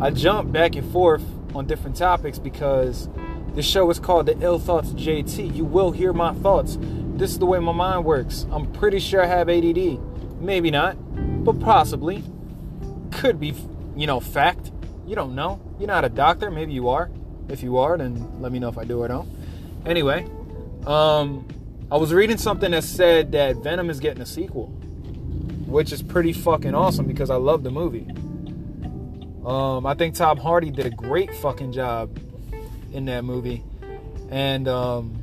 I 0.02 0.10
jump 0.10 0.52
back 0.52 0.76
and 0.76 0.92
forth 0.92 1.24
on 1.54 1.68
different 1.68 1.96
topics 1.96 2.40
because 2.40 3.10
the 3.56 3.62
show 3.62 3.90
is 3.90 4.00
called 4.00 4.26
The 4.28 4.38
Ill 4.40 4.60
Thoughts 4.60 4.90
JT. 4.90 5.56
You 5.56 5.66
will 5.66 5.92
hear 5.92 6.14
my 6.14 6.34
thoughts. 6.36 6.78
This 6.82 7.32
is 7.32 7.40
the 7.40 7.46
way 7.46 7.60
my 7.60 7.72
mind 7.72 8.06
works. 8.06 8.46
I'm 8.52 8.72
pretty 8.72 9.00
sure 9.00 9.22
I 9.22 9.28
have 9.28 9.50
ADD. 9.50 10.00
Maybe 10.40 10.72
not, 10.72 10.96
but 11.44 11.60
possibly. 11.60 12.24
Could 13.12 13.40
be, 13.40 13.54
you 13.96 14.08
know, 14.08 14.20
fact. 14.20 14.72
You 15.06 15.16
don't 15.16 15.36
know. 15.36 15.60
You're 15.78 15.88
not 15.88 16.06
a 16.06 16.10
doctor. 16.10 16.50
Maybe 16.50 16.74
you 16.74 16.90
are. 16.90 17.12
If 17.50 17.62
you 17.62 17.78
are, 17.78 17.98
then 17.98 18.42
let 18.42 18.52
me 18.52 18.60
know 18.60 18.70
if 18.70 18.78
I 18.78 18.86
do 18.86 19.02
or 19.02 19.08
don't. 19.08 19.30
Anyway, 19.86 20.26
um, 20.86 21.48
I 21.92 21.98
was 21.98 22.14
reading 22.14 22.38
something 22.38 22.72
that 22.72 22.84
said 22.84 23.32
that 23.34 23.58
Venom 23.58 23.90
is 23.90 24.00
getting 24.00 24.22
a 24.22 24.26
sequel, 24.26 24.68
which 25.66 25.92
is 25.92 26.02
pretty 26.02 26.34
fucking 26.34 26.74
awesome 26.74 27.06
because 27.06 27.30
I 27.30 27.36
love 27.36 27.64
the 27.64 27.72
movie. 27.72 28.08
Um, 29.46 29.86
I 29.88 29.96
think 29.96 30.16
Tom 30.16 30.38
Hardy 30.38 30.70
did 30.70 30.86
a 30.86 30.92
great 30.92 31.34
fucking 31.36 31.72
job 31.74 32.18
in 32.94 33.06
that 33.06 33.26
movie, 33.26 33.64
and 34.30 34.68
um, 34.68 35.20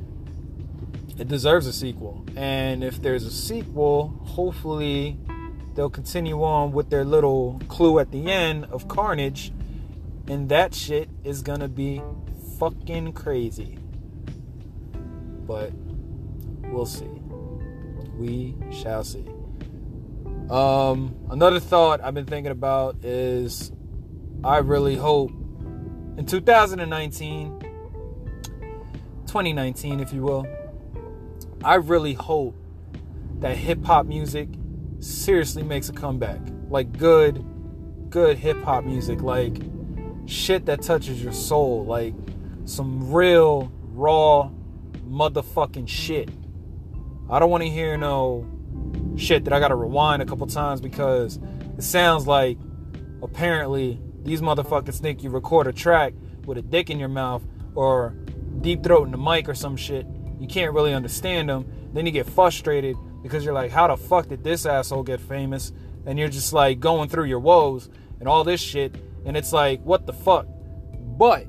it 1.17 1.29
deserves 1.29 1.65
a 1.65 1.73
sequel. 1.73 2.25
And 2.35 2.83
if 2.83 3.01
there's 3.01 3.25
a 3.25 3.31
sequel, 3.31 4.09
hopefully 4.25 5.17
they'll 5.75 5.89
continue 5.89 6.43
on 6.43 6.73
with 6.73 6.89
their 6.89 7.05
little 7.05 7.61
clue 7.69 7.97
at 7.99 8.11
the 8.11 8.29
end 8.29 8.65
of 8.65 8.89
Carnage, 8.89 9.53
and 10.27 10.49
that 10.49 10.75
shit 10.75 11.09
is 11.23 11.41
gonna 11.41 11.69
be 11.69 12.01
fucking 12.59 13.13
crazy. 13.13 13.78
But 15.49 15.71
we'll 16.71 16.85
see. 16.85 17.09
We 18.19 18.55
shall 18.71 19.03
see. 19.03 19.25
Um, 20.47 21.15
another 21.31 21.59
thought 21.59 22.01
I've 22.03 22.13
been 22.13 22.27
thinking 22.27 22.51
about 22.51 23.03
is 23.03 23.71
I 24.43 24.59
really 24.59 24.95
hope 24.95 25.31
in 26.19 26.27
2019, 26.27 27.61
2019, 29.25 29.99
if 29.99 30.13
you 30.13 30.21
will, 30.21 30.45
I 31.63 31.75
really 31.75 32.13
hope 32.13 32.55
that 33.39 33.57
hip 33.57 33.83
hop 33.83 34.05
music 34.05 34.49
seriously 34.99 35.63
makes 35.63 35.89
a 35.89 35.93
comeback. 35.93 36.41
Like 36.69 36.95
good, 36.95 37.43
good 38.11 38.37
hip 38.37 38.61
hop 38.61 38.83
music. 38.83 39.23
Like 39.23 39.57
shit 40.27 40.67
that 40.67 40.83
touches 40.83 41.23
your 41.23 41.33
soul. 41.33 41.85
Like 41.85 42.13
some 42.65 43.11
real, 43.11 43.71
raw, 43.93 44.51
motherfucking 45.09 45.87
shit. 45.87 46.29
I 47.29 47.39
don't 47.39 47.49
want 47.49 47.63
to 47.63 47.69
hear 47.69 47.97
no 47.97 48.47
shit 49.17 49.43
that 49.45 49.53
I 49.53 49.59
gotta 49.59 49.75
rewind 49.75 50.21
a 50.21 50.25
couple 50.25 50.47
times 50.47 50.81
because 50.81 51.39
it 51.77 51.83
sounds 51.83 52.25
like 52.25 52.57
apparently 53.21 54.01
these 54.23 54.41
motherfuckers 54.41 54.99
think 54.99 55.23
you 55.23 55.29
record 55.29 55.67
a 55.67 55.73
track 55.73 56.13
with 56.45 56.57
a 56.57 56.61
dick 56.61 56.89
in 56.89 56.99
your 56.99 57.09
mouth 57.09 57.43
or 57.75 58.15
deep 58.61 58.83
throat 58.83 59.05
in 59.05 59.11
the 59.11 59.17
mic 59.17 59.47
or 59.47 59.55
some 59.55 59.75
shit. 59.75 60.05
You 60.39 60.47
can't 60.47 60.73
really 60.73 60.93
understand 60.93 61.49
them. 61.49 61.71
Then 61.93 62.05
you 62.05 62.11
get 62.11 62.27
frustrated 62.27 62.95
because 63.21 63.43
you're 63.43 63.53
like, 63.53 63.71
how 63.71 63.87
the 63.87 63.97
fuck 63.97 64.27
did 64.29 64.43
this 64.43 64.65
asshole 64.65 65.03
get 65.03 65.19
famous? 65.19 65.71
And 66.05 66.17
you're 66.17 66.29
just 66.29 66.53
like 66.53 66.79
going 66.79 67.09
through 67.09 67.25
your 67.25 67.39
woes 67.39 67.89
and 68.19 68.27
all 68.27 68.43
this 68.43 68.61
shit. 68.61 68.95
And 69.25 69.35
it's 69.35 69.53
like, 69.53 69.81
what 69.83 70.05
the 70.05 70.13
fuck? 70.13 70.47
But 71.17 71.47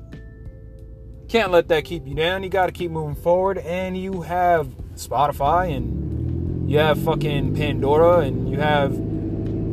can't 1.31 1.53
let 1.53 1.69
that 1.69 1.85
keep 1.85 2.05
you 2.05 2.13
down. 2.13 2.43
You 2.43 2.49
got 2.49 2.65
to 2.65 2.73
keep 2.73 2.91
moving 2.91 3.15
forward. 3.15 3.57
And 3.59 3.97
you 3.97 4.23
have 4.23 4.67
Spotify 4.95 5.73
and 5.73 6.69
you 6.69 6.77
have 6.77 7.01
fucking 7.01 7.55
Pandora 7.55 8.19
and 8.19 8.51
you 8.51 8.59
have 8.59 8.93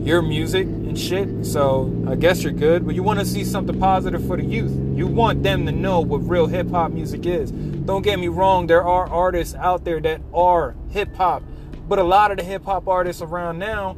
your 0.06 0.22
music 0.22 0.68
and 0.68 0.96
shit. 0.96 1.44
So 1.44 1.92
I 2.06 2.14
guess 2.14 2.44
you're 2.44 2.52
good, 2.52 2.86
but 2.86 2.94
you 2.94 3.02
want 3.02 3.18
to 3.18 3.26
see 3.26 3.42
something 3.42 3.78
positive 3.80 4.24
for 4.24 4.36
the 4.36 4.44
youth. 4.44 4.70
You 4.96 5.08
want 5.08 5.42
them 5.42 5.66
to 5.66 5.72
know 5.72 5.98
what 5.98 6.18
real 6.18 6.46
hip 6.46 6.70
hop 6.70 6.92
music 6.92 7.26
is. 7.26 7.50
Don't 7.50 8.02
get 8.02 8.20
me 8.20 8.28
wrong, 8.28 8.68
there 8.68 8.86
are 8.86 9.10
artists 9.10 9.56
out 9.56 9.84
there 9.84 10.00
that 10.00 10.20
are 10.32 10.76
hip 10.90 11.12
hop, 11.16 11.42
but 11.88 11.98
a 11.98 12.04
lot 12.04 12.30
of 12.30 12.36
the 12.36 12.44
hip 12.44 12.64
hop 12.64 12.86
artists 12.86 13.20
around 13.20 13.58
now 13.58 13.96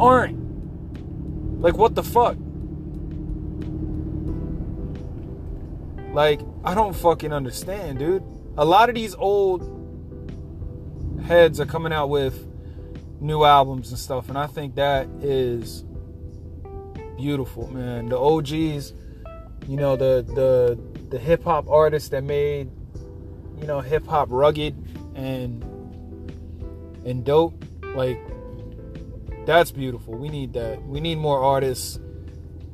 aren't. 0.00 0.38
Like, 1.60 1.76
what 1.76 1.94
the 1.94 2.02
fuck? 2.02 2.38
Like, 6.12 6.40
I 6.64 6.74
don't 6.74 6.94
fucking 6.94 7.32
understand, 7.32 7.98
dude. 7.98 8.24
A 8.56 8.64
lot 8.64 8.88
of 8.88 8.94
these 8.94 9.14
old 9.14 9.76
heads 11.24 11.60
are 11.60 11.66
coming 11.66 11.92
out 11.92 12.08
with 12.08 12.46
new 13.20 13.44
albums 13.44 13.90
and 13.90 13.98
stuff, 13.98 14.28
and 14.28 14.36
I 14.36 14.46
think 14.46 14.74
that 14.74 15.06
is 15.20 15.84
beautiful, 17.16 17.68
man. 17.72 18.08
The 18.08 18.18
OGs, 18.18 18.92
you 19.68 19.76
know, 19.76 19.96
the 19.96 20.24
the 20.34 20.78
the 21.10 21.18
hip 21.18 21.44
hop 21.44 21.68
artists 21.68 22.08
that 22.10 22.24
made, 22.24 22.70
you 23.60 23.66
know, 23.66 23.80
hip 23.80 24.06
hop 24.06 24.28
rugged 24.30 24.74
and 25.14 25.62
and 27.04 27.24
dope, 27.24 27.64
like 27.94 28.18
that's 29.46 29.70
beautiful. 29.70 30.14
We 30.14 30.28
need 30.28 30.52
that. 30.54 30.82
We 30.86 31.00
need 31.00 31.18
more 31.18 31.42
artists 31.42 31.98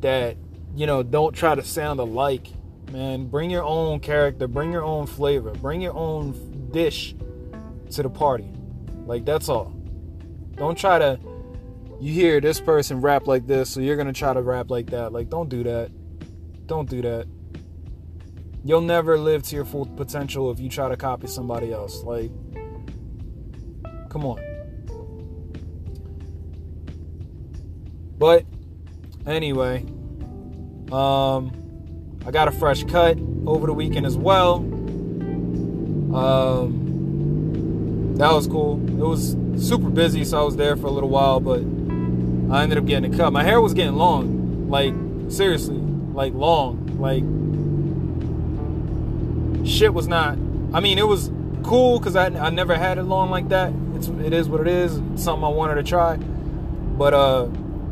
that, 0.00 0.36
you 0.74 0.86
know, 0.86 1.02
don't 1.02 1.34
try 1.34 1.54
to 1.54 1.64
sound 1.64 2.00
alike. 2.00 2.48
Man, 2.92 3.26
bring 3.26 3.50
your 3.50 3.64
own 3.64 4.00
character, 4.00 4.46
bring 4.46 4.72
your 4.72 4.84
own 4.84 5.06
flavor, 5.06 5.50
bring 5.50 5.80
your 5.80 5.94
own 5.94 6.70
dish 6.70 7.14
to 7.90 8.02
the 8.02 8.10
party. 8.10 8.50
Like 9.06 9.24
that's 9.24 9.48
all. 9.48 9.72
Don't 10.56 10.78
try 10.78 10.98
to 10.98 11.18
you 12.00 12.12
hear 12.12 12.40
this 12.40 12.60
person 12.60 13.00
rap 13.00 13.26
like 13.26 13.46
this, 13.46 13.70
so 13.70 13.80
you're 13.80 13.96
gonna 13.96 14.12
try 14.12 14.34
to 14.34 14.42
rap 14.42 14.70
like 14.70 14.90
that. 14.90 15.12
Like, 15.12 15.30
don't 15.30 15.48
do 15.48 15.62
that. 15.64 15.90
Don't 16.66 16.88
do 16.88 17.00
that. 17.02 17.26
You'll 18.64 18.80
never 18.82 19.16
live 19.16 19.42
to 19.44 19.56
your 19.56 19.64
full 19.64 19.86
potential 19.86 20.50
if 20.50 20.60
you 20.60 20.68
try 20.68 20.88
to 20.88 20.96
copy 20.96 21.26
somebody 21.26 21.72
else. 21.72 22.02
Like, 22.02 22.30
come 24.10 24.26
on. 24.26 24.40
But 28.18 28.44
anyway, 29.26 29.84
um, 30.90 31.52
I 32.26 32.32
got 32.32 32.48
a 32.48 32.50
fresh 32.50 32.82
cut 32.82 33.16
over 33.46 33.68
the 33.68 33.72
weekend 33.72 34.04
as 34.04 34.16
well. 34.16 34.56
Um, 36.12 38.14
that 38.16 38.32
was 38.32 38.48
cool. 38.48 38.82
It 38.88 39.06
was 39.06 39.36
super 39.56 39.88
busy, 39.88 40.24
so 40.24 40.40
I 40.40 40.42
was 40.42 40.56
there 40.56 40.76
for 40.76 40.88
a 40.88 40.90
little 40.90 41.08
while, 41.08 41.38
but 41.38 41.60
I 42.52 42.64
ended 42.64 42.78
up 42.78 42.86
getting 42.86 43.14
a 43.14 43.16
cut. 43.16 43.32
My 43.32 43.44
hair 43.44 43.60
was 43.60 43.74
getting 43.74 43.94
long, 43.94 44.68
like 44.68 44.92
seriously, 45.28 45.76
like 45.76 46.34
long, 46.34 46.98
like 46.98 47.22
shit 49.64 49.94
was 49.94 50.08
not. 50.08 50.32
I 50.72 50.80
mean, 50.80 50.98
it 50.98 51.06
was 51.06 51.30
cool 51.62 52.00
because 52.00 52.16
I, 52.16 52.26
I 52.26 52.50
never 52.50 52.74
had 52.74 52.98
it 52.98 53.04
long 53.04 53.30
like 53.30 53.50
that. 53.50 53.72
It's 53.94 54.08
it 54.08 54.32
is 54.32 54.48
what 54.48 54.60
it 54.60 54.66
is. 54.66 54.96
It's 55.12 55.22
something 55.22 55.44
I 55.44 55.48
wanted 55.48 55.76
to 55.76 55.84
try, 55.84 56.16
but 56.16 57.14
uh, 57.14 57.46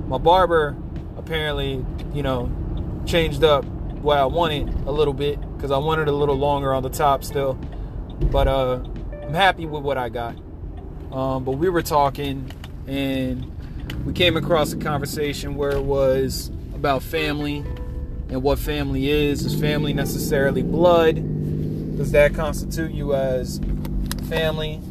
my 0.09 0.19
barber 0.19 0.75
apparently, 1.17 1.87
you 2.13 2.25
know, 2.25 2.51
changed 3.07 3.45
up 3.45 3.65
what 4.05 4.19
I 4.19 4.27
wanted 4.27 4.69
a 4.87 4.93
little 4.93 5.15
bit 5.15 5.41
because 5.57 5.71
I 5.71 5.79
wanted 5.79 6.09
a 6.09 6.13
little 6.13 6.37
longer 6.37 6.75
on 6.75 6.83
the 6.83 6.91
top 6.91 7.25
still. 7.25 7.55
But 8.31 8.47
uh, 8.47 8.81
I'm 9.23 9.33
happy 9.33 9.65
with 9.65 9.83
what 9.83 9.97
I 9.97 10.11
got. 10.11 10.37
Um, 11.11 11.43
but 11.43 11.53
we 11.53 11.71
were 11.71 11.83
talking 11.83 12.51
and 12.87 13.51
we 14.05 14.13
came 14.13 14.37
across 14.37 14.75
a 14.75 14.77
conversation 14.77 15.55
where 15.55 15.71
it 15.71 15.83
was 15.83 16.51
about 16.75 17.03
family 17.03 17.65
and 18.29 18.43
what 18.43 18.59
family 18.59 19.09
is. 19.09 19.47
Is 19.47 19.59
family 19.59 19.95
necessarily 19.95 20.63
blood? 20.63 21.17
Does 21.97 22.13
that 22.13 22.35
constitute 22.35 22.93
you 22.93 23.15
as 23.15 23.59
family? 24.29 24.83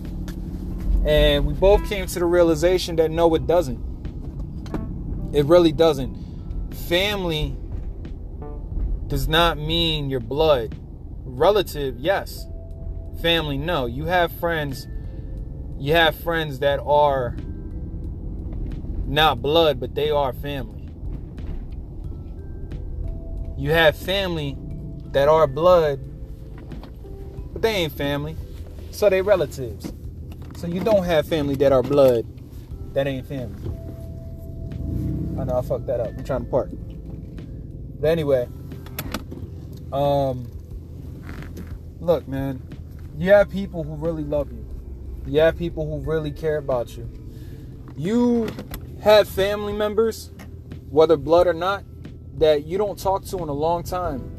And 1.05 1.46
we 1.46 1.53
both 1.53 1.88
came 1.88 2.08
to 2.08 2.20
the 2.20 2.25
realization 2.25 2.96
that 2.96 3.12
no, 3.12 3.36
it 3.36 3.46
doesn't. 3.46 3.79
It 5.34 5.46
really 5.46 5.72
doesn't. 5.72 6.22
family 6.88 7.55
does 9.13 9.27
not 9.27 9.60
mean 9.60 10.10
your 10.10 10.20
blood. 10.20 10.75
Relative, 11.24 12.00
yes. 12.00 12.48
Family, 13.22 13.60
no. 13.60 13.86
You 13.86 14.05
have 14.05 14.32
friends. 14.39 14.88
You 15.77 15.93
have 15.93 16.15
friends 16.15 16.58
that 16.60 16.79
are 16.79 17.36
not 19.05 19.39
blood, 19.39 19.79
but 19.79 19.93
they 19.93 20.10
are 20.10 20.34
family. 20.34 20.89
You 23.55 23.70
have 23.70 23.96
family 23.96 24.58
that 25.12 25.27
are 25.27 25.46
blood, 25.46 26.00
but 27.53 27.62
they 27.62 27.70
ain't 27.70 27.93
family. 27.93 28.36
So 28.89 29.12
they 29.12 29.22
relatives. 29.22 29.93
So 30.58 30.65
you 30.65 30.84
don't 30.84 31.03
have 31.03 31.27
family 31.27 31.53
that 31.58 31.72
are 31.72 31.84
blood 31.84 32.25
that 32.96 33.05
ain't 33.05 33.27
family. 33.27 33.62
I 35.39 35.43
know 35.43 35.60
I 35.60 35.62
fucked 35.62 35.86
that 35.86 36.00
up. 36.00 36.08
I'm 36.17 36.24
trying 36.24 36.46
to 36.46 36.50
park. 36.50 36.72
But 38.00 38.08
anyway, 38.08 38.48
um, 39.94 40.50
look, 42.00 42.28
man, 42.28 42.62
you 43.18 43.32
have 43.32 43.50
people 43.50 43.84
who 43.84 43.96
really 43.96 44.24
love 44.24 44.52
you. 44.52 44.66
You 45.28 45.40
have 45.40 45.58
people 45.58 45.88
who 45.88 46.04
really 46.06 46.32
care 46.32 46.58
about 46.58 46.98
you. 46.98 47.10
You 47.96 48.50
have 49.02 49.30
family 49.30 49.74
members, 49.74 50.32
whether 50.90 51.16
blood 51.16 51.48
or 51.48 51.54
not, 51.54 51.84
that 52.38 52.66
you 52.66 52.78
don't 52.78 52.98
talk 52.98 53.24
to 53.26 53.38
in 53.38 53.50
a 53.50 53.54
long 53.54 53.84
time. 53.84 54.30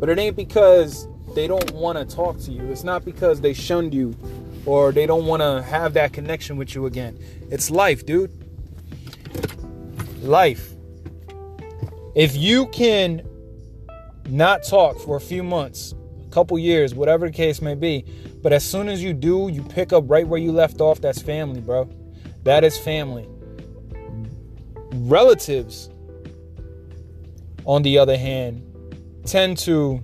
But 0.00 0.08
it 0.08 0.18
ain't 0.18 0.36
because 0.36 1.06
they 1.34 1.46
don't 1.46 1.70
want 1.72 1.98
to 1.98 2.16
talk 2.16 2.38
to 2.40 2.50
you. 2.50 2.62
It's 2.70 2.84
not 2.84 3.04
because 3.04 3.40
they 3.40 3.52
shunned 3.52 3.94
you 3.94 4.16
or 4.64 4.92
they 4.92 5.06
don't 5.06 5.26
want 5.26 5.42
to 5.42 5.62
have 5.62 5.94
that 5.94 6.12
connection 6.12 6.56
with 6.56 6.74
you 6.74 6.86
again. 6.86 7.18
It's 7.50 7.70
life, 7.70 8.06
dude. 8.06 8.32
Life. 10.22 10.72
If 12.14 12.34
you 12.36 12.66
can 12.68 13.22
not 14.28 14.62
talk 14.62 14.98
for 14.98 15.16
a 15.16 15.20
few 15.20 15.42
months, 15.42 15.94
a 16.26 16.30
couple 16.30 16.58
years, 16.58 16.94
whatever 16.94 17.26
the 17.26 17.32
case 17.32 17.60
may 17.60 17.74
be, 17.74 18.04
but 18.42 18.52
as 18.52 18.64
soon 18.64 18.88
as 18.88 19.02
you 19.02 19.12
do, 19.12 19.48
you 19.48 19.62
pick 19.62 19.92
up 19.92 20.04
right 20.06 20.26
where 20.26 20.40
you 20.40 20.52
left 20.52 20.80
off, 20.80 21.00
that's 21.00 21.20
family, 21.20 21.60
bro. 21.60 21.88
That 22.44 22.64
is 22.64 22.78
family. 22.78 23.28
Relatives, 24.92 25.90
on 27.64 27.82
the 27.82 27.98
other 27.98 28.16
hand, 28.16 28.66
tend 29.24 29.58
to 29.58 30.00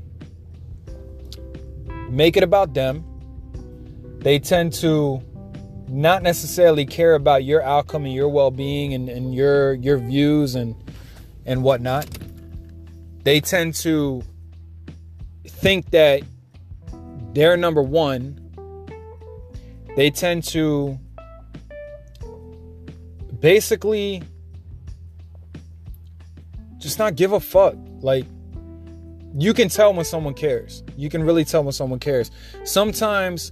make 2.10 2.36
it 2.36 2.42
about 2.42 2.74
them. 2.74 3.04
They 4.18 4.38
tend 4.38 4.72
to 4.74 5.22
not 5.88 6.22
necessarily 6.22 6.84
care 6.84 7.14
about 7.14 7.44
your 7.44 7.62
outcome 7.62 8.04
and 8.04 8.14
your 8.14 8.28
well-being 8.28 8.92
and, 8.92 9.08
and 9.08 9.34
your 9.34 9.74
your 9.74 9.98
views 9.98 10.54
and 10.54 10.74
and 11.44 11.62
whatnot. 11.62 12.06
They 13.26 13.40
tend 13.40 13.74
to 13.82 14.22
think 15.48 15.90
that 15.90 16.22
they're 17.32 17.56
number 17.56 17.82
one. 17.82 18.38
They 19.96 20.10
tend 20.10 20.44
to 20.44 20.96
basically 23.40 24.22
just 26.78 27.00
not 27.00 27.16
give 27.16 27.32
a 27.32 27.40
fuck. 27.40 27.74
Like 28.00 28.26
you 29.36 29.52
can 29.52 29.70
tell 29.70 29.92
when 29.92 30.04
someone 30.04 30.34
cares. 30.34 30.84
You 30.96 31.10
can 31.10 31.24
really 31.24 31.44
tell 31.44 31.64
when 31.64 31.72
someone 31.72 31.98
cares. 31.98 32.30
Sometimes 32.62 33.50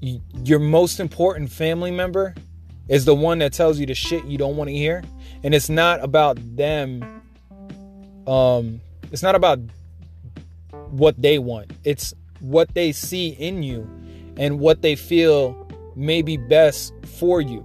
your 0.00 0.60
most 0.60 0.98
important 0.98 1.52
family 1.52 1.90
member 1.90 2.34
is 2.88 3.04
the 3.04 3.14
one 3.14 3.40
that 3.40 3.52
tells 3.52 3.78
you 3.78 3.84
the 3.84 3.94
shit 3.94 4.24
you 4.24 4.38
don't 4.38 4.56
want 4.56 4.68
to 4.68 4.74
hear 4.74 5.02
and 5.44 5.54
it's 5.54 5.68
not 5.68 6.02
about 6.02 6.38
them 6.56 7.17
um 8.28 8.80
it's 9.10 9.22
not 9.22 9.34
about 9.34 9.58
what 10.90 11.20
they 11.20 11.38
want 11.38 11.72
it's 11.84 12.14
what 12.40 12.72
they 12.74 12.92
see 12.92 13.28
in 13.30 13.62
you 13.62 13.88
and 14.36 14.60
what 14.60 14.82
they 14.82 14.94
feel 14.94 15.66
may 15.96 16.22
be 16.22 16.36
best 16.36 16.92
for 17.18 17.40
you 17.40 17.64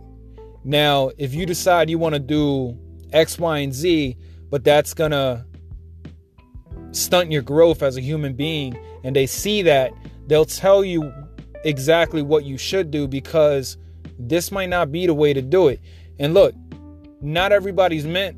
now 0.64 1.12
if 1.18 1.34
you 1.34 1.46
decide 1.46 1.90
you 1.90 2.00
want 2.00 2.14
to 2.14 2.20
do 2.20 2.78
x 3.12 3.38
y 3.38 3.60
and 3.60 3.74
z 3.74 4.18
but 4.50 4.64
that's 4.64 4.94
gonna 4.94 5.46
stunt 6.92 7.32
your 7.32 7.42
growth 7.42 7.84
as 7.84 7.98
a 7.98 8.02
human 8.02 8.34
being 8.34 8.78
and 9.04 9.16
they 9.16 9.26
see 9.26 9.62
that 9.62 9.92
they'll 10.28 10.46
tell 10.46 10.84
you 10.84 11.12
exactly 11.66 12.22
what 12.22 12.46
you 12.46 12.58
should 12.58 12.92
do 12.92 13.08
because 13.08 13.78
this 14.20 14.52
might 14.52 14.70
not 14.70 14.92
be 14.92 15.08
the 15.08 15.14
way 15.14 15.34
to 15.34 15.42
do 15.42 15.68
it. 15.68 15.80
And 16.20 16.34
look, 16.34 16.54
not 17.22 17.52
everybody's 17.52 18.06
meant 18.06 18.38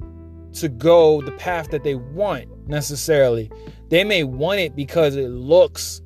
to 0.56 0.70
go 0.70 1.22
the 1.22 1.32
path 1.34 1.72
that 1.72 1.84
they 1.84 1.96
want 1.96 2.48
necessarily. 2.68 3.52
They 3.90 4.04
may 4.04 4.24
want 4.24 4.60
it 4.60 4.76
because 4.76 5.16
it 5.16 5.30
looks 5.30 6.02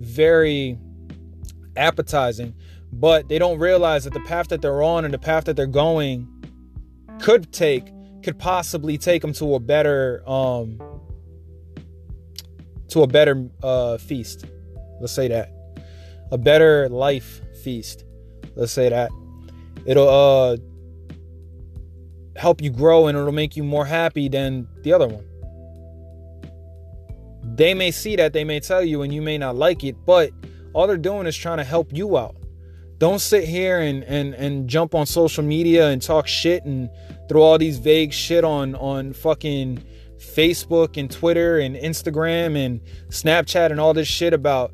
very 0.00 0.78
appetizing, 1.76 2.54
but 2.92 3.28
they 3.28 3.38
don't 3.38 3.58
realize 3.58 4.04
that 4.04 4.14
the 4.14 4.20
path 4.20 4.48
that 4.48 4.62
they're 4.62 4.82
on 4.82 5.04
and 5.04 5.12
the 5.12 5.18
path 5.18 5.44
that 5.44 5.56
they're 5.56 5.66
going 5.66 6.28
could 7.20 7.52
take 7.52 7.92
could 8.22 8.38
possibly 8.38 8.98
take 8.98 9.22
them 9.22 9.32
to 9.32 9.54
a 9.54 9.60
better 9.60 10.28
um 10.28 10.80
to 12.88 13.02
a 13.02 13.06
better 13.06 13.48
uh 13.62 13.98
feast. 13.98 14.44
Let's 15.00 15.12
say 15.12 15.28
that 15.28 15.52
a 16.30 16.38
better 16.38 16.88
life 16.88 17.40
feast. 17.62 18.04
Let's 18.54 18.72
say 18.72 18.88
that. 18.88 19.10
It'll 19.86 20.08
uh 20.08 20.56
help 22.38 22.62
you 22.62 22.70
grow 22.70 23.06
and 23.06 23.18
it'll 23.18 23.32
make 23.32 23.56
you 23.56 23.64
more 23.64 23.84
happy 23.84 24.28
than 24.28 24.66
the 24.82 24.92
other 24.92 25.08
one. 25.08 25.24
They 27.56 27.74
may 27.74 27.90
see 27.90 28.16
that, 28.16 28.32
they 28.32 28.44
may 28.44 28.60
tell 28.60 28.84
you, 28.84 29.02
and 29.02 29.12
you 29.12 29.20
may 29.20 29.38
not 29.38 29.56
like 29.56 29.82
it, 29.84 29.96
but 30.06 30.30
all 30.72 30.86
they're 30.86 30.96
doing 30.96 31.26
is 31.26 31.36
trying 31.36 31.58
to 31.58 31.64
help 31.64 31.92
you 31.92 32.16
out. 32.16 32.36
Don't 32.98 33.20
sit 33.20 33.44
here 33.44 33.80
and 33.80 34.02
and 34.04 34.34
and 34.34 34.68
jump 34.68 34.94
on 34.94 35.06
social 35.06 35.44
media 35.44 35.88
and 35.88 36.02
talk 36.02 36.26
shit 36.26 36.64
and 36.64 36.90
throw 37.28 37.42
all 37.42 37.58
these 37.58 37.78
vague 37.78 38.12
shit 38.12 38.44
on 38.44 38.74
on 38.74 39.12
fucking 39.12 39.82
Facebook 40.18 40.96
and 40.96 41.08
Twitter 41.08 41.58
and 41.58 41.76
Instagram 41.76 42.56
and 42.56 42.80
Snapchat 43.08 43.70
and 43.70 43.80
all 43.80 43.94
this 43.94 44.08
shit 44.08 44.32
about 44.32 44.72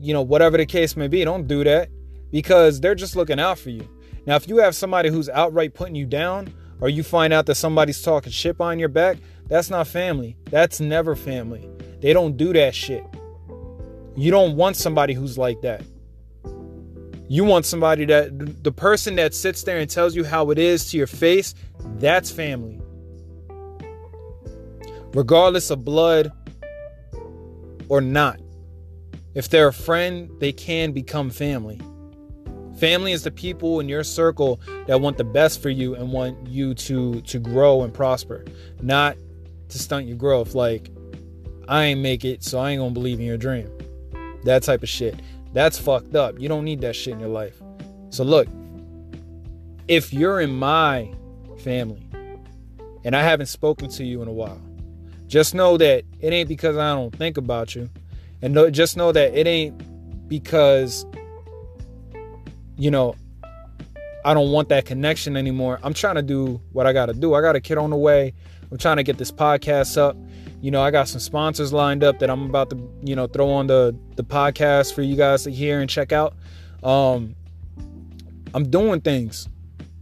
you 0.00 0.12
know, 0.12 0.22
whatever 0.22 0.56
the 0.56 0.66
case 0.66 0.96
may 0.96 1.08
be, 1.08 1.24
don't 1.24 1.46
do 1.46 1.64
that 1.64 1.88
because 2.30 2.80
they're 2.80 2.94
just 2.94 3.16
looking 3.16 3.40
out 3.40 3.58
for 3.58 3.70
you. 3.70 3.88
Now, 4.26 4.36
if 4.36 4.48
you 4.48 4.58
have 4.58 4.74
somebody 4.74 5.08
who's 5.08 5.28
outright 5.28 5.74
putting 5.74 5.94
you 5.94 6.06
down, 6.06 6.52
or 6.80 6.88
you 6.88 7.02
find 7.02 7.32
out 7.32 7.46
that 7.46 7.56
somebody's 7.56 8.02
talking 8.02 8.32
shit 8.32 8.56
behind 8.56 8.80
your 8.80 8.88
back, 8.88 9.18
that's 9.48 9.70
not 9.70 9.86
family. 9.86 10.36
That's 10.50 10.80
never 10.80 11.16
family. 11.16 11.68
They 12.00 12.12
don't 12.12 12.36
do 12.36 12.52
that 12.52 12.74
shit. 12.74 13.04
You 14.16 14.30
don't 14.30 14.56
want 14.56 14.76
somebody 14.76 15.14
who's 15.14 15.38
like 15.38 15.60
that. 15.62 15.82
You 17.28 17.44
want 17.44 17.66
somebody 17.66 18.04
that 18.06 18.62
the 18.64 18.72
person 18.72 19.16
that 19.16 19.34
sits 19.34 19.62
there 19.62 19.78
and 19.78 19.90
tells 19.90 20.16
you 20.16 20.24
how 20.24 20.50
it 20.50 20.58
is 20.58 20.90
to 20.90 20.96
your 20.96 21.06
face, 21.06 21.54
that's 21.96 22.30
family. 22.30 22.80
Regardless 25.12 25.70
of 25.70 25.84
blood 25.84 26.32
or 27.88 28.00
not. 28.00 28.40
If 29.34 29.48
they're 29.48 29.68
a 29.68 29.72
friend, 29.72 30.30
they 30.40 30.52
can 30.52 30.92
become 30.92 31.30
family. 31.30 31.80
Family 32.78 33.12
is 33.12 33.24
the 33.24 33.30
people 33.30 33.80
in 33.80 33.88
your 33.88 34.04
circle 34.04 34.60
that 34.86 35.00
want 35.00 35.16
the 35.16 35.24
best 35.24 35.60
for 35.60 35.68
you 35.68 35.94
and 35.94 36.12
want 36.12 36.46
you 36.46 36.74
to 36.74 37.20
to 37.22 37.38
grow 37.38 37.82
and 37.82 37.92
prosper, 37.92 38.44
not 38.80 39.16
to 39.68 39.78
stunt 39.78 40.06
your 40.06 40.16
growth. 40.16 40.54
Like, 40.54 40.90
I 41.66 41.84
ain't 41.84 42.00
make 42.00 42.24
it, 42.24 42.44
so 42.44 42.58
I 42.58 42.70
ain't 42.70 42.80
gonna 42.80 42.92
believe 42.92 43.18
in 43.18 43.26
your 43.26 43.36
dream. 43.36 43.68
That 44.44 44.62
type 44.62 44.82
of 44.82 44.88
shit. 44.88 45.20
That's 45.52 45.78
fucked 45.78 46.14
up. 46.14 46.38
You 46.38 46.48
don't 46.48 46.64
need 46.64 46.80
that 46.82 46.94
shit 46.94 47.14
in 47.14 47.20
your 47.20 47.30
life. 47.30 47.60
So 48.10 48.22
look, 48.22 48.46
if 49.88 50.12
you're 50.12 50.40
in 50.40 50.50
my 50.50 51.12
family 51.58 52.06
and 53.04 53.16
I 53.16 53.22
haven't 53.22 53.46
spoken 53.46 53.88
to 53.90 54.04
you 54.04 54.22
in 54.22 54.28
a 54.28 54.32
while, 54.32 54.60
just 55.26 55.54
know 55.54 55.76
that 55.78 56.04
it 56.20 56.32
ain't 56.32 56.48
because 56.48 56.76
I 56.76 56.94
don't 56.94 57.14
think 57.14 57.36
about 57.36 57.74
you. 57.74 57.90
And 58.40 58.72
just 58.72 58.96
know 58.96 59.10
that 59.10 59.34
it 59.34 59.46
ain't 59.46 60.28
because, 60.28 61.04
you 62.78 62.90
know, 62.90 63.14
I 64.24 64.34
don't 64.34 64.50
want 64.50 64.68
that 64.70 64.86
connection 64.86 65.36
anymore. 65.36 65.78
I'm 65.82 65.94
trying 65.94 66.14
to 66.16 66.22
do 66.22 66.60
what 66.72 66.86
I 66.86 66.92
got 66.92 67.06
to 67.06 67.12
do. 67.12 67.34
I 67.34 67.40
got 67.40 67.56
a 67.56 67.60
kid 67.60 67.78
on 67.78 67.90
the 67.90 67.96
way. 67.96 68.34
I'm 68.70 68.78
trying 68.78 68.96
to 68.96 69.02
get 69.02 69.18
this 69.18 69.30
podcast 69.30 69.96
up. 69.96 70.16
You 70.60 70.70
know, 70.70 70.82
I 70.82 70.90
got 70.90 71.08
some 71.08 71.20
sponsors 71.20 71.72
lined 71.72 72.02
up 72.02 72.18
that 72.18 72.30
I'm 72.30 72.44
about 72.44 72.70
to, 72.70 72.90
you 73.02 73.14
know, 73.14 73.26
throw 73.26 73.48
on 73.50 73.68
the 73.68 73.96
the 74.16 74.24
podcast 74.24 74.94
for 74.94 75.02
you 75.02 75.16
guys 75.16 75.44
to 75.44 75.50
hear 75.50 75.80
and 75.80 75.88
check 75.88 76.12
out. 76.12 76.34
Um 76.82 77.36
I'm 78.54 78.70
doing 78.70 79.00
things. 79.00 79.48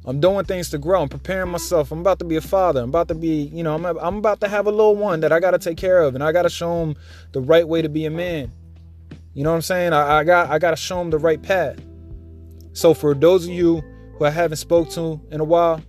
I'm 0.07 0.21
doing 0.21 0.45
things 0.45 0.71
to 0.71 0.79
grow. 0.79 1.03
I'm 1.03 1.09
preparing 1.09 1.51
myself. 1.51 1.91
I'm 1.91 2.01
about 2.01 2.21
to 2.21 2.25
be 2.25 2.37
a 2.37 2.41
father. 2.41 2.81
I'm 2.81 2.91
about 2.91 3.09
to 3.09 3.15
be, 3.15 3.51
you 3.53 3.65
know, 3.65 3.75
I'm, 3.75 3.85
I'm 3.85 4.19
about 4.19 4.41
to 4.41 4.49
have 4.49 4.67
a 4.67 4.71
little 4.71 4.95
one 4.95 5.21
that 5.21 5.33
I 5.33 5.41
got 5.41 5.51
to 5.51 5.59
take 5.59 5.77
care 5.77 6.01
of, 6.01 6.15
and 6.15 6.23
I 6.23 6.31
got 6.31 6.43
to 6.43 6.49
show 6.49 6.81
him 6.85 6.95
the 7.33 7.41
right 7.41 7.67
way 7.67 7.83
to 7.83 7.89
be 7.89 8.05
a 8.05 8.11
man. 8.11 8.53
You 9.35 9.43
know 9.43 9.51
what 9.51 9.57
I'm 9.57 9.63
saying? 9.63 9.93
I, 9.93 10.19
I 10.19 10.25
got 10.25 10.49
I 10.49 10.59
got 10.59 10.71
to 10.71 10.77
show 10.77 11.01
him 11.01 11.11
the 11.11 11.19
right 11.19 11.43
path. 11.43 11.79
So 12.77 12.93
for 12.93 13.15
those 13.15 13.47
of 13.47 13.51
you 13.55 13.83
who 14.19 14.27
I 14.27 14.31
haven't 14.31 14.59
spoke 14.59 14.91
to 14.91 15.19
in 15.31 15.41
a 15.41 15.45
while, 15.45 15.81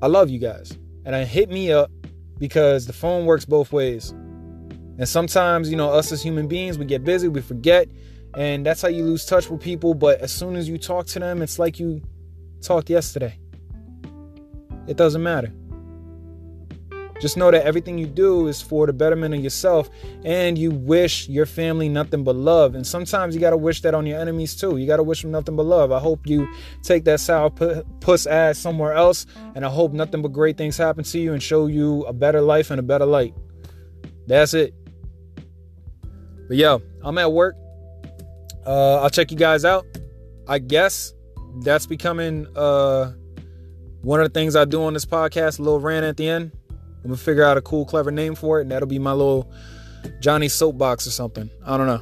I 0.00 0.06
love 0.06 0.30
you 0.30 0.38
guys. 0.38 0.78
And 1.04 1.16
I 1.16 1.24
hit 1.24 1.50
me 1.50 1.72
up 1.72 1.90
because 2.38 2.86
the 2.86 2.92
phone 2.92 3.26
works 3.26 3.44
both 3.44 3.72
ways. 3.72 4.10
And 4.10 5.08
sometimes, 5.08 5.68
you 5.68 5.76
know, 5.76 5.90
us 5.90 6.12
as 6.12 6.22
human 6.22 6.46
beings, 6.46 6.78
we 6.78 6.84
get 6.84 7.02
busy, 7.02 7.26
we 7.26 7.40
forget, 7.40 7.88
and 8.36 8.64
that's 8.64 8.80
how 8.80 8.86
you 8.86 9.02
lose 9.02 9.26
touch 9.26 9.50
with 9.50 9.60
people. 9.60 9.94
But 9.94 10.20
as 10.20 10.30
soon 10.30 10.54
as 10.54 10.68
you 10.68 10.78
talk 10.78 11.06
to 11.06 11.18
them, 11.18 11.42
it's 11.42 11.58
like 11.58 11.80
you 11.80 12.00
talked 12.60 12.88
yesterday. 12.88 13.36
It 14.86 14.96
doesn't 14.96 15.22
matter. 15.22 15.52
Just 17.22 17.36
know 17.36 17.52
that 17.52 17.64
everything 17.64 17.98
you 17.98 18.06
do 18.06 18.48
is 18.48 18.60
for 18.60 18.84
the 18.84 18.92
betterment 18.92 19.32
of 19.32 19.40
yourself 19.40 19.88
and 20.24 20.58
you 20.58 20.72
wish 20.72 21.28
your 21.28 21.46
family 21.46 21.88
nothing 21.88 22.24
but 22.24 22.34
love. 22.34 22.74
And 22.74 22.84
sometimes 22.84 23.32
you 23.32 23.40
got 23.40 23.50
to 23.50 23.56
wish 23.56 23.80
that 23.82 23.94
on 23.94 24.06
your 24.06 24.18
enemies 24.18 24.56
too. 24.56 24.76
You 24.76 24.88
got 24.88 24.96
to 24.96 25.04
wish 25.04 25.22
them 25.22 25.30
nothing 25.30 25.54
but 25.54 25.62
love. 25.62 25.92
I 25.92 26.00
hope 26.00 26.26
you 26.26 26.52
take 26.82 27.04
that 27.04 27.20
sour 27.20 27.50
puss 28.00 28.26
ass 28.26 28.58
somewhere 28.58 28.94
else 28.94 29.24
and 29.54 29.64
I 29.64 29.68
hope 29.68 29.92
nothing 29.92 30.20
but 30.20 30.32
great 30.32 30.58
things 30.58 30.76
happen 30.76 31.04
to 31.04 31.18
you 31.20 31.32
and 31.32 31.40
show 31.40 31.68
you 31.68 32.02
a 32.06 32.12
better 32.12 32.40
life 32.40 32.72
and 32.72 32.80
a 32.80 32.82
better 32.82 33.06
light. 33.06 33.36
That's 34.26 34.52
it. 34.52 34.74
But 36.48 36.56
yo, 36.56 36.82
I'm 37.04 37.18
at 37.18 37.32
work. 37.32 37.54
Uh, 38.66 38.96
I'll 38.96 39.10
check 39.10 39.30
you 39.30 39.36
guys 39.36 39.64
out. 39.64 39.86
I 40.48 40.58
guess 40.58 41.14
that's 41.60 41.86
becoming 41.86 42.48
uh, 42.56 43.12
one 44.00 44.20
of 44.20 44.24
the 44.24 44.36
things 44.36 44.56
I 44.56 44.64
do 44.64 44.82
on 44.82 44.94
this 44.94 45.04
podcast, 45.04 45.60
a 45.60 45.62
little 45.62 45.78
rant 45.78 46.04
at 46.04 46.16
the 46.16 46.28
end. 46.28 46.50
I'm 47.02 47.10
gonna 47.10 47.16
figure 47.16 47.44
out 47.44 47.56
a 47.56 47.62
cool, 47.62 47.84
clever 47.84 48.10
name 48.10 48.34
for 48.34 48.58
it, 48.58 48.62
and 48.62 48.70
that'll 48.70 48.88
be 48.88 48.98
my 48.98 49.12
little 49.12 49.50
Johnny 50.20 50.48
soapbox 50.48 51.06
or 51.06 51.10
something. 51.10 51.50
I 51.66 51.76
don't 51.76 51.86
know. 51.86 52.00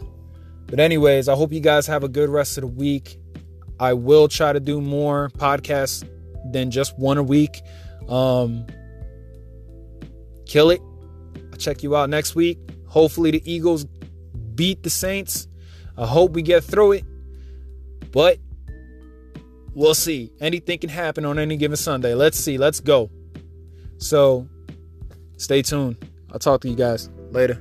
But 0.66 0.78
anyways, 0.78 1.28
I 1.28 1.34
hope 1.34 1.52
you 1.52 1.60
guys 1.60 1.86
have 1.86 2.04
a 2.04 2.08
good 2.08 2.28
rest 2.28 2.58
of 2.58 2.62
the 2.62 2.68
week. 2.68 3.18
I 3.80 3.94
will 3.94 4.28
try 4.28 4.52
to 4.52 4.60
do 4.60 4.80
more 4.80 5.30
podcasts 5.36 6.06
than 6.52 6.70
just 6.70 6.98
one 6.98 7.18
a 7.18 7.22
week. 7.22 7.62
Um, 8.08 8.66
kill 10.46 10.70
it. 10.70 10.80
I'll 11.50 11.58
check 11.58 11.82
you 11.82 11.96
out 11.96 12.10
next 12.10 12.34
week. 12.34 12.58
Hopefully 12.86 13.30
the 13.30 13.42
Eagles 13.50 13.86
beat 14.54 14.82
the 14.82 14.90
Saints. 14.90 15.48
I 15.96 16.06
hope 16.06 16.32
we 16.32 16.42
get 16.42 16.62
through 16.62 16.92
it. 16.92 17.04
But 18.12 18.38
we'll 19.74 19.94
see. 19.94 20.32
Anything 20.40 20.78
can 20.78 20.90
happen 20.90 21.24
on 21.24 21.38
any 21.38 21.56
given 21.56 21.76
Sunday. 21.76 22.14
Let's 22.14 22.38
see. 22.38 22.58
Let's 22.58 22.80
go. 22.80 23.10
So 23.98 24.48
Stay 25.40 25.62
tuned. 25.62 25.96
I'll 26.32 26.38
talk 26.38 26.60
to 26.60 26.68
you 26.68 26.76
guys 26.76 27.08
later. 27.30 27.58